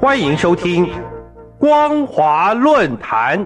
[0.00, 0.86] 欢迎收听
[1.58, 3.38] 《光华论坛》。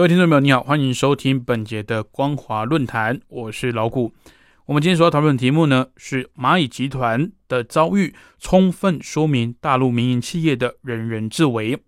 [0.00, 4.14] 各位听众朋友，你好，欢迎收听本节的光华论坛，我是老谷。
[4.64, 11.78] 我们今天所要讨论的题目呢，是蚂蚁集团的遭遇，充分说明大陆民营企业的人人自危。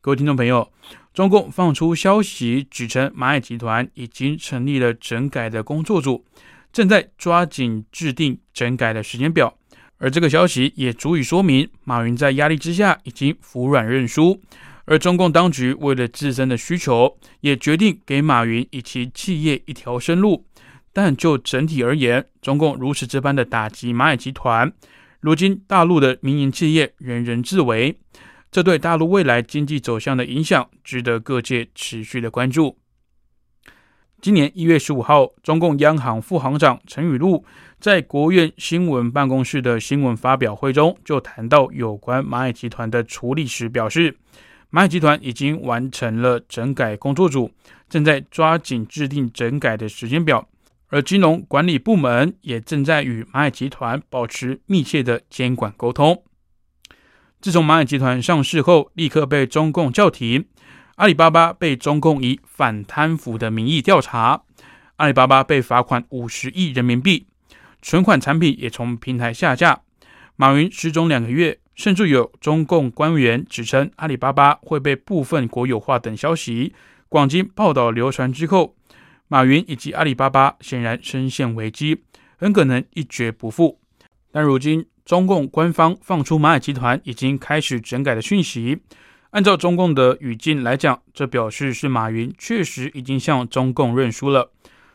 [0.00, 0.72] 各位听众朋友，
[1.12, 6.24] 中共放出消息，指称蚂蚁集团已经成立了整改的工作组，
[6.72, 9.54] 正在抓紧制定整改的时间表。
[9.98, 14.40] 而这个消息也足以说明，马云在压力之下已经服软认输。
[14.86, 20.46] 而中共当局为了自身的需求，也决定给马云以及企业一条生路。
[20.92, 24.72] 但就整体而言，中共如此这般的打击蚂蚁集团，
[25.20, 27.98] 如今大陆的民营企业人人自危，
[28.50, 32.78] 这对大陆未来经济走向的影响，值得各界持续的关注。
[34.22, 37.44] 今年一月十五号，中共央行副行长陈雨露
[37.78, 44.16] 在国务院新闻办公室的新闻发表会中，就谈到有关蚂蚁集团的处理时表示。
[44.76, 47.50] 蚂蚁集团已经完成了整改工作组，
[47.88, 50.46] 正在抓紧制定整改的时间表，
[50.88, 56.22] 而金融管理部门也正在与蚂蚁集团保持密切的监管沟通。
[57.40, 60.44] 自从蚂蚁集团上市后，立刻被中共叫停。
[60.96, 64.42] 阿里巴巴被中共以反贪腐的名义调查，
[64.96, 67.26] 阿里巴巴被罚款五十亿人民币，
[67.80, 69.80] 存款产品也从平台下架。
[70.36, 71.60] 马云失踪两个月。
[71.76, 76.74] 甚至有中共官员指称阿里巴巴会被部分国有化等消息，
[77.08, 78.74] 广经报道流传之后，
[79.28, 82.02] 马云以及阿里巴巴显然深陷危机，
[82.38, 83.78] 很可能一蹶不复。
[84.32, 88.80] 但如今中共官方放出蚂蚁集团已经开始整改的讯息，
[89.30, 94.50] 按照中共的语境来讲，这表示是马云确实已经向中共认输了，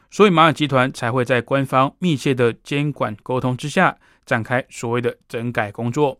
[0.10, 6.20] 所以蚂蚁集团才会在官方密切的监管沟通之下展开所谓的整改工作。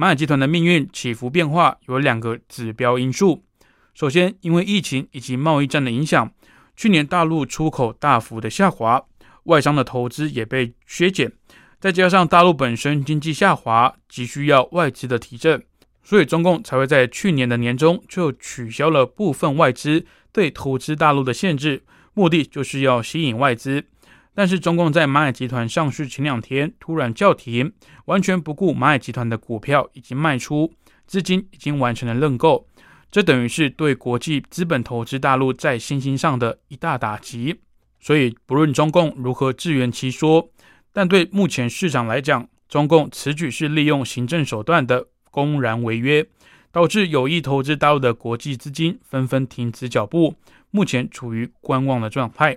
[0.00, 3.44] 蚂蚁集团的命运起伏变化有两个指标因素。
[3.92, 6.32] 首先，因为疫情以及贸易战的影响，
[6.74, 9.04] 去年大陆出口大幅的下滑，
[9.42, 11.30] 外商的投资也被削减，
[11.78, 15.62] 再加上大陆本身经济下滑，急需要外资的提振，
[16.02, 21.82] 所以中共才会在去年的年中就取消了部分外资对投资大陆的限制，
[22.14, 23.84] 目的就是要吸引外资。
[24.32, 27.72] 但是中共在蚂蚁集团上市前两天突然叫停，
[28.06, 30.72] 完全不顾蚂蚁集团的股票已经卖出，
[31.06, 32.66] 资金已经完成了认购，
[33.10, 37.60] 这等于是对国际资本投资大陆在信心上的一大打击。
[37.98, 40.48] 所以不论中共如何自圆其说，
[40.92, 46.24] 但对目前市场来讲，中共此举是利用行政手段的公然违约，
[46.70, 50.36] 导致有意投资大陆的国际资金纷纷停止脚步，
[50.70, 52.56] 目前处于观望的状态。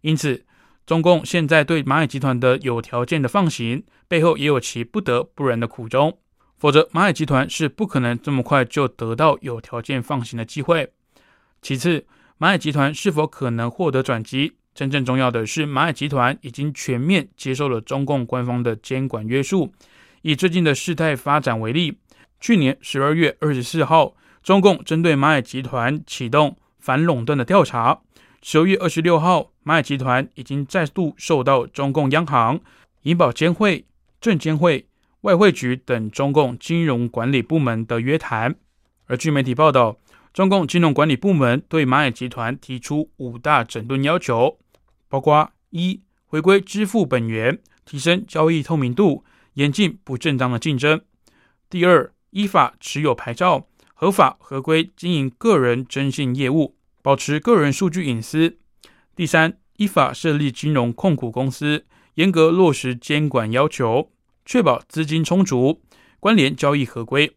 [0.00, 0.44] 因此。
[0.86, 6.16] 中共现在对蚂蚁集团的有条件的放行，背后也有其不得不然的苦衷，
[6.58, 10.92] 否则蚂蚁集团是不可能这么快就得到有条件放行的机会。
[11.60, 12.06] 其次，
[12.38, 14.52] 蚂蚁集团是否可能获得转机？
[14.72, 19.72] 真正重要的是，蚂蚁集团已经全面接受了中共官方的监管约束。
[20.22, 21.98] 以最近的事态发展为例，
[22.38, 28.02] 去年十二月二十四号，中共针对蚂蚁集团启动反垄断的调查。
[28.42, 32.60] 十二月二十六号，蚂蚁集团已经再度受到中共央行、
[33.02, 33.84] 银保监会、
[34.20, 34.86] 证监会、
[35.22, 38.54] 外汇局等中共金融管理部门的约谈。
[39.06, 39.98] 而据媒体报道，
[40.32, 44.58] 中共金融管理部门对蚂蚁集团提出五大整顿要求，
[45.08, 49.24] 包括：一、回归支付本源，提升交易透明度，
[49.54, 50.98] 严禁不正当的竞争；
[51.68, 56.75] 第二，依法持有牌照，合法合规经营个人征信业务。
[57.06, 58.58] 保持个人数据隐私。
[59.14, 64.10] 第三，依法设立金融控股公司，严格落实监管要求，
[64.44, 65.80] 确保资金充足，
[66.18, 67.36] 关联交易合规。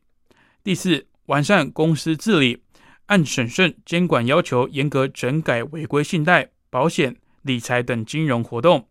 [0.64, 2.64] 第四，完善公司治理，
[3.06, 8.88] 按审慎监管要求，严格整改违规信贷、保险、理财等金融活动。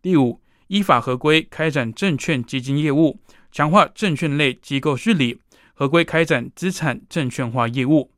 [0.00, 3.20] 第五，依法合规开展证券基金业务，
[3.52, 5.38] 强化证券类机构治理，
[5.74, 8.13] 合规开展资产证券化业务。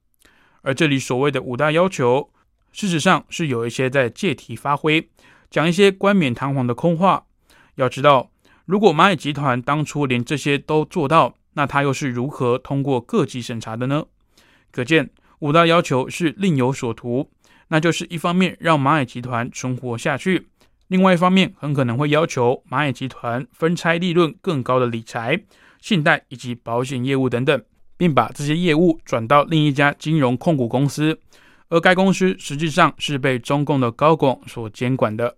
[0.67, 2.29] 而这里所谓的五大要求，
[2.73, 5.09] 事实上是有一些在借题发挥，
[5.49, 7.27] 讲一些冠冕堂皇的空话。
[7.77, 8.33] 要知道，
[8.65, 14.07] 如果蚂蚁集团当初连这些都做到，那他又是如何通过各级审查的呢？
[14.73, 15.09] 可见
[15.39, 17.31] 五大要求是另有所图，
[17.69, 20.49] 那就是一方面让蚂蚁集团存活下去，
[20.89, 25.41] 另外一方面很可能会要求蚂蚁集团分拆利润更高的理财、
[25.81, 27.63] 信贷以及保险业务等等，
[27.97, 31.19] 并把这些业务转到另一家金融控股公司，
[31.69, 35.37] 而该公司实际上是被中共的高管所监管的。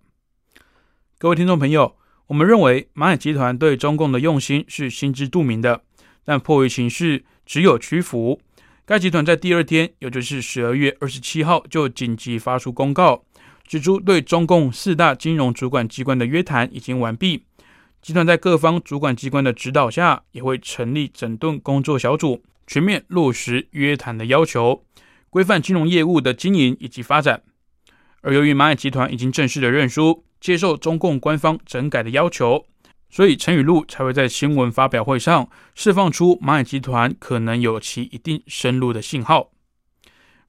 [1.19, 1.97] 各位听众朋友，
[2.27, 5.83] 我们认为蚂蚁集团对中共的用心是心知肚明的，
[6.25, 8.41] 但迫于形势，只有屈服。
[8.85, 13.23] 该集团在第二天，也就是十二月二十七号，就紧急发出公告，
[13.67, 17.45] 指出对中共四大金融主管机关的约谈已经完毕。
[18.01, 24.85] 集团在各方主管机关的指导下，也会成立整顿工作小组，全面落实约谈的要求，
[25.31, 27.43] 规范金融业务的经营以及发展。
[28.21, 30.25] 而由于蚂蚁集团已经正式的认输。
[30.41, 32.65] 接受中共官方整改的要求，
[33.11, 39.51] 所以陈雨露才会在新闻发表会上释放出蚂蚁集团可能有其一定深入的信号。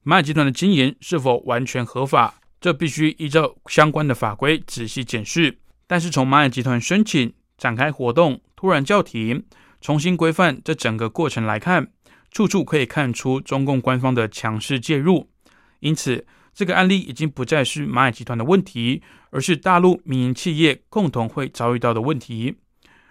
[0.04, 5.58] 蚂蚁集团的经营是否完全合法，这必须依照相关的法规仔细检视。
[5.88, 9.44] 但是从蚂蚁集团申请展开活动，突然叫停，
[9.80, 11.92] 重新规范这整个过程来看，
[12.32, 15.30] 处处可以看出中共官方的强势介入。
[15.78, 16.26] 因此。
[16.52, 22.56] 这个案例已经不再是蚂蚁集团的问题，而是大陆民营企业共同会遭遇到的问题。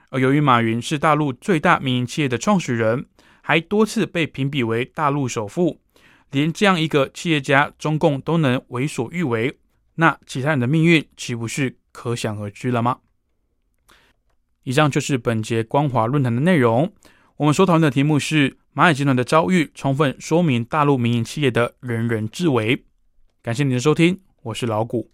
[0.09, 3.05] 而由于马云是大陆最大民营企业的创始人，
[3.41, 5.79] 还多次被评比为大陆首富，
[6.31, 9.57] 连这样一个企业家，中共都能为所欲为，
[9.95, 12.99] 那其他人的命运岂不是可想而知了吗？
[14.69, 16.93] 以上就是本节光华论坛的内容。
[17.37, 22.83] 我们所讨论的题目是蚂蚁集团的遭遇，充分说明大陆民营企业的人人自危。
[23.41, 25.09] 感谢您的收听，我是老谷。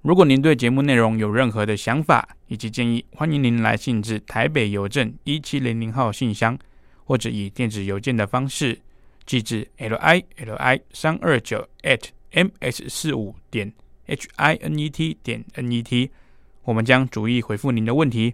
[0.00, 6.58] 如果您对节目内容有任何的想法以及建议，欢迎您来信至台北邮政一七零零号信箱，
[7.04, 8.80] 或者以电子邮件的方式
[9.26, 13.70] 寄至 l i l i 三二九 at m s 四五点
[14.06, 16.10] h i n e t 点 n e t，
[16.62, 18.32] 我们将逐一回复您的问题。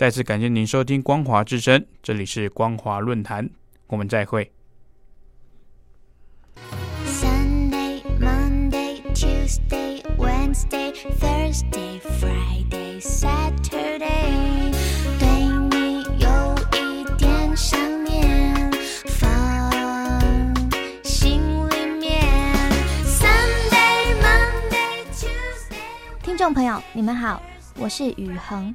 [0.00, 3.50] 再次感谢您收听光华之声，这里是光华论坛，
[3.88, 4.50] 我们再会。
[7.04, 14.72] Sunday, Monday, Tuesday, Wednesday, Thursday, Friday, Saturday，
[15.18, 15.28] 对
[15.68, 18.72] 你有一点想念，
[19.04, 19.20] 放
[21.04, 22.24] 心里面。
[23.04, 26.22] Sunday, Monday, Tuesday。
[26.22, 27.42] 听众朋友，你们好，
[27.76, 28.74] 我是雨恒。